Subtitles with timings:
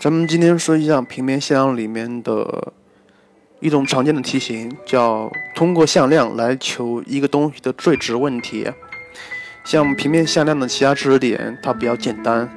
[0.00, 2.72] 咱们今天说一下平面向量里面的
[3.58, 8.64] 一种常见的题型，叫通过向量来求一个东西的最值问题。
[9.64, 12.48] 像平面向量的其他知识点，它比较简单，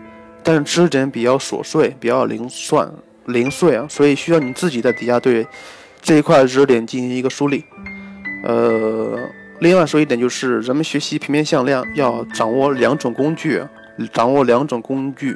[0.43, 2.87] 但是知识点比较琐碎，比较零算
[3.25, 5.47] 零碎啊，所以需要你自己在底下对
[5.99, 7.65] 这一块知识点进行一个梳理。
[8.43, 9.17] 呃，
[9.61, 13.63] 另外说一点就是，咱们学习平面向量要掌握两种工具，
[14.13, 15.35] 掌握两种工具。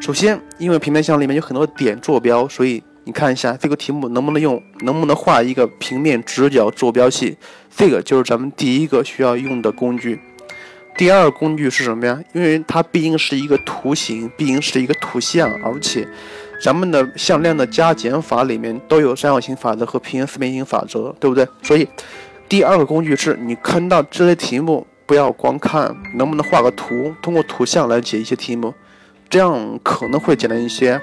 [0.00, 7.36] 首先，因为平面向里面有很多点坐标，所以你看一下这个题目能不能用，能不能画一个平面直角坐标系？
[7.76, 10.18] 这个就是咱们第一个需要用的工具。
[10.96, 12.18] 第二工具是什么呀？
[12.32, 16.08] 因为它毕竟是一个图形，毕竟是一个图像，而且
[16.62, 21.46] 咱们的向量的加减法里面都有三角形法则和平行四边形法则，对不对？
[21.62, 21.86] 所以
[22.48, 28.72] 第二个工具是你看到这类题目，不要光看，能不能画个图，通过图像来解一些题目。
[29.30, 31.00] 这样可能会简单一些。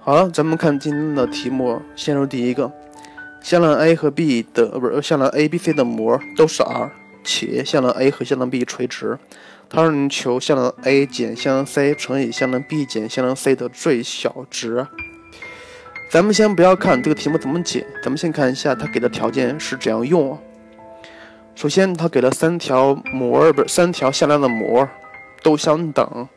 [0.00, 1.82] 好了，咱们看今天的题目。
[1.94, 2.72] 先说第一个，
[3.42, 6.90] 向量 a 和 b 的呃不是向量 a、b、c 的模都是 r，
[7.22, 9.18] 且向量 a 和向量 b 垂直。
[9.70, 14.86] 它让你求向量 a 减向量 c 乘以向量 b 减向量 c 的最小值。
[16.10, 20.38] 咱们先不要看这个题目怎么解，咱们先看一下它给的条件是怎样用。
[21.54, 24.88] 首先，它给了三条模，不是三条向量的模。
[25.42, 26.28] 都相等，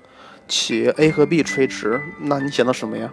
[0.48, 3.10] 且 a 和 b 垂直，那你想到什么呀？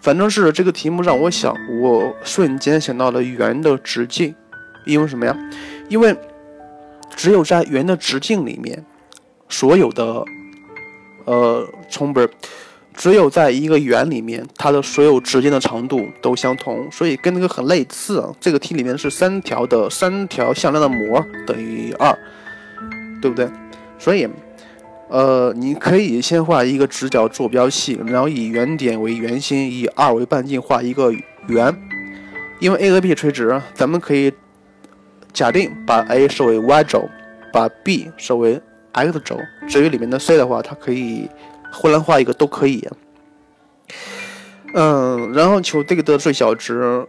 [0.00, 4.34] 反正是这个题目让我想，我瞬间想到了圆的直径，
[4.84, 5.36] 因为什么呀？
[5.88, 6.16] 因为
[7.14, 8.84] 只有在圆的直径里面，
[9.48, 10.24] 所有的
[11.24, 12.26] 呃，从不，
[12.94, 18.18] 只有在一个圆里面，它的所有直径的长度都相同，所以跟那个很类似。
[18.18, 18.34] 啊。
[18.40, 22.12] 这个题里面是三条的三条向量的模等于二，
[23.20, 23.48] 对不对？
[23.98, 24.28] 所以。
[25.12, 31.12] 呃，你可以先画一个直角坐标系，然后以原点为圆心，以二为半径画一个
[31.48, 31.76] 圆。
[32.60, 34.32] 因为 a 和 b 垂直，咱们可以
[35.30, 37.06] 假定把 a 设为 y 轴，
[37.52, 38.58] 把 b 设为
[38.92, 39.38] x 轴。
[39.68, 41.28] 至于里面的 c 的话，它可以
[41.70, 42.88] 忽然画一个都可以。
[44.72, 47.06] 嗯，然后求这个的最小值，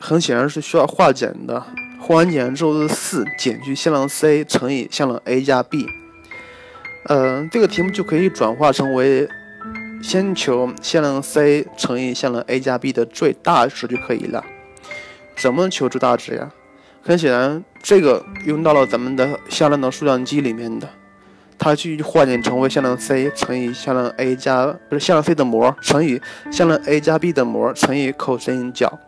[0.00, 1.64] 很显然是需要化简的。
[2.00, 5.86] 化完简之后是四减去向量 c 乘以向量 a 加 b。
[7.06, 9.28] 嗯，这个题目就可以转化成为
[10.02, 14.44] 先求向量 c 乘以向量 a 加 b 的最大值就可以了。
[15.36, 16.50] 怎么求最大值呀？
[17.02, 20.88] 很显然，这个用到了咱们的向量的数量积里面的，
[21.58, 26.18] 它去化简成为向量 c 乘以向量 a 加不是向量 c 的模乘以
[26.50, 28.98] 向量 a 加 b 的模乘以 cos 角，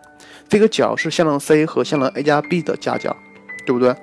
[0.46, 3.16] 这个角是向量 c 和向量 a 加 b 的夹角，
[3.64, 3.94] 对不对？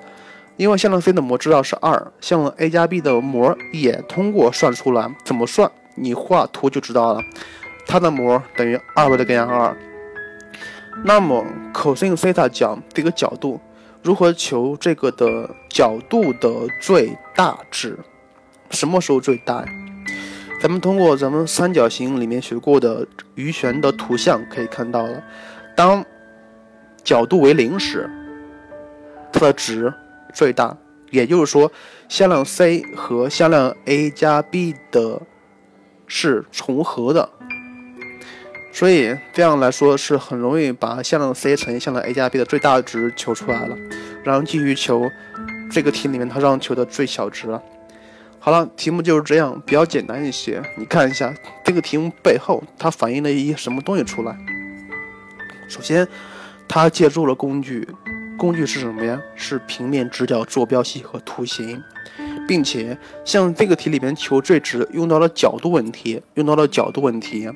[0.56, 5.70] 因为向量 c 的模知道是二，向量 a 加 b 的模也通过算出来，怎么算？
[5.96, 7.20] 你画图就知道了。
[7.86, 9.76] 它的模等于二倍的根号二。
[11.04, 13.60] 那么 cos 西塔角这个角度，
[14.02, 16.48] 如何求这个的角度的
[16.80, 17.98] 最大值？
[18.70, 19.64] 什么时候最大？
[20.60, 25.22] 咱们通过咱们三角形里面学过的余弦的图像可以看到了，
[25.76, 26.04] 当
[27.02, 28.08] 角度为零时，
[29.32, 29.92] 它的值。
[30.34, 30.76] 最大，
[31.10, 31.70] 也就是说，
[32.08, 35.22] 向量 c 和向量 a 加 b 的
[36.06, 37.30] 是重合的，
[38.72, 43.76] 所以这样来说是很容易把向量 c 乘以向量 a 加 b 的最大值求出来了，
[44.24, 45.08] 然后继续求
[45.70, 47.48] 这个题里面它让求的最小值。
[48.40, 50.62] 好了，题目就是这样，比较简单一些。
[50.76, 51.32] 你看一下
[51.64, 54.36] 这个题目背后它反映了一些什么东西出来。
[55.66, 56.06] 首先，
[56.68, 57.88] 它借助了工具。
[58.36, 59.20] 工具是什么呀？
[59.34, 61.82] 是平面直角坐标系和图形，
[62.46, 67.48] 并且像这个题里面求最值用到了角度问题，用到了角度问题，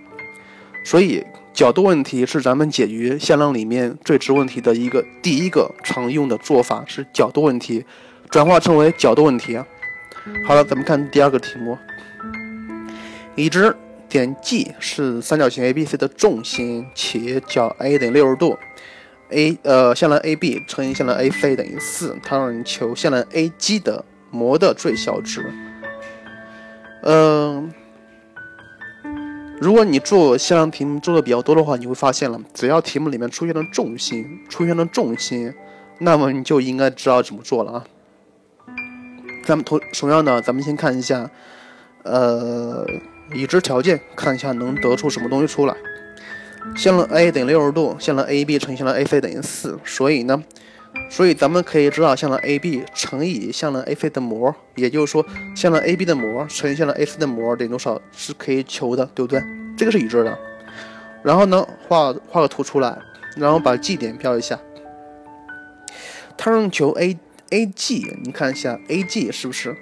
[0.85, 7.85] 所以角度问题是咱们解决向量里面最值问题的一个第一个常用的做法，是角度问题
[8.31, 9.59] 转化成为角度问题。
[10.47, 11.77] 好了，咱们看第二个题目，
[13.35, 13.75] 已知
[14.09, 18.57] 点 G 是三角形 ABC 的重心，且角 A 等于六十度。
[19.31, 25.53] A 呃向量 ab 乘以向量 ac 等于四，它让你求向量 ag 的模的最小值。
[27.03, 27.73] 嗯，
[29.61, 35.55] 如果你做向量题目做的比较多的话，你会发现了，只要题目里面出现了重心，出现了重心，
[36.01, 37.85] 那么你就应该知道怎么做了啊。
[39.45, 41.31] 咱们同同样的，咱们先看一下，
[42.03, 42.85] 呃，
[43.33, 45.75] 已知条件，看一下能得出什么东西出来。
[46.77, 50.43] 向量 a 等于六十度，向量 ab 乘向量 ac 等于四，所以呢，
[51.11, 55.25] 所以咱们可以知道，向量 AB 乘以向量 AC 的模，也就是说，
[55.57, 59.43] 向量 AB 的模乘以向量 AC 的模等于多少是可以求的，对不对？
[59.77, 60.39] 这个是一致的。
[61.23, 62.99] 然后呢，画画个图出来，
[63.37, 64.59] 然后把 G 点标一下。
[66.37, 67.19] 它让求 A
[67.51, 69.77] AG，你看一下 AG 是不是？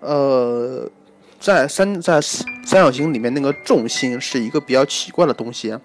[0.00, 0.88] 呃，
[1.46, 5.78] 在三在三角形里面那个重心是一个比较奇怪的东西。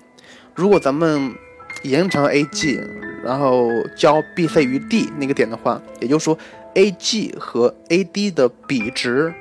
[0.56, 1.36] 如果咱们
[1.84, 2.84] 延长 AG，
[3.24, 6.36] 然后交 BC 于 D 那个点的话，也就是说
[6.74, 9.32] AG 和 AD 的比值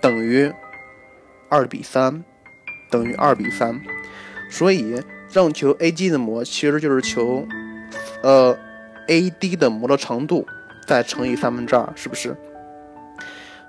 [0.00, 0.52] 等于
[1.48, 2.24] 二比三，
[2.90, 3.80] 等于二比三。
[4.50, 5.00] 所以
[5.32, 7.46] 让求 AG 的模其实就是求
[8.24, 8.58] 呃
[9.06, 10.44] AD 的模的长度
[10.88, 12.36] 再乘以三分之二，是不是？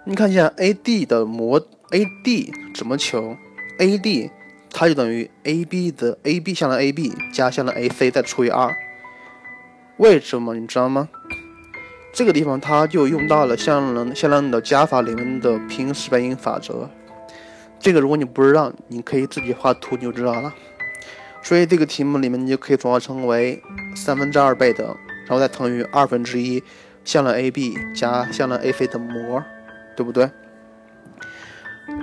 [0.10, 1.60] 你看一下 AD 的模
[1.92, 3.36] ，AD 怎么求
[3.78, 4.32] ？AD
[4.72, 8.74] 它就等于 AB 的 AB 向量 AB 加向量 AC 再除以二。
[9.98, 11.10] 为什么你知道吗？
[12.14, 16.90] 这个地方它就用到了向量向量的加法里面的平示变因法则。
[17.78, 20.56] 这个如果你不知道，你可以自己画图你就知道了。
[21.42, 23.62] 所以这个题目里面你就可以转化成为
[23.94, 24.86] 三分之二倍的，
[25.26, 26.64] 然后再乘以二分之一
[27.04, 29.44] 向量 AB 加向量 AC 的模，
[29.98, 30.30] 对不对？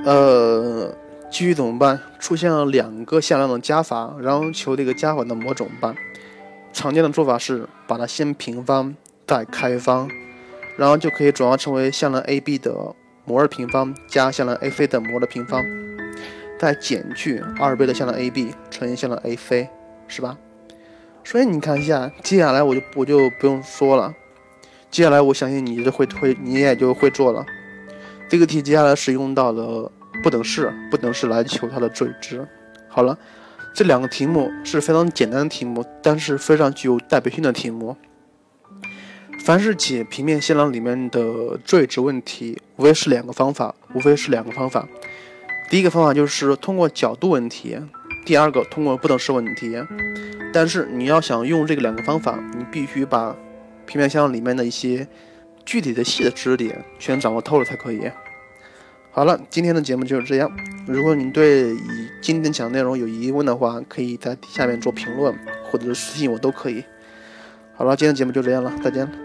[0.05, 0.95] 呃，
[1.31, 2.01] 继续怎么办？
[2.19, 5.95] 出现了两个向量的加法，然后求这个加法的模怎么办？
[6.73, 8.95] 常见的做法是把它先平方
[9.27, 10.11] 再开方，
[10.77, 12.95] 然后就可以转化成为向量 AB 的
[13.25, 15.65] 模的平方加向量 AC 的模的平方，
[16.59, 19.69] 再减去二倍的向量 AB 乘以向量 AC，
[20.09, 20.37] 是吧？
[21.23, 24.13] 所以你看一下，接下来我就我就不用说了，
[24.91, 27.47] 接下来我相信你就会会你也就会做了。
[28.29, 29.91] 这个题接下来是用到了
[30.23, 32.47] 不等式，不等式来求它的最值。
[32.89, 33.19] 好了。
[33.77, 37.97] 这两个题目是非常简单的题目，但是非常具有代表性的题目。
[39.41, 44.87] 凡是解平面线量里面的最值问题，无非是两个方法，无非是两个方法。
[45.69, 47.77] 第一个方法就是通过角度问题，
[48.25, 49.77] 第二个通过不等式问题。
[50.53, 53.35] 但是你要想用这个两个方法，你必须把
[53.87, 55.05] 平面线量里面的一些
[55.65, 58.11] 具体的细的知识点全掌握透了才可以。
[59.11, 60.51] 好了，今天的节目就是这样。
[60.87, 61.75] 如果您对
[62.21, 65.33] 今天讲的内容有疑问的话，可以在下面做评论，
[65.71, 66.85] 或者是私信我都可以。
[67.77, 69.24] 好了，今天的节目就这样了，再见。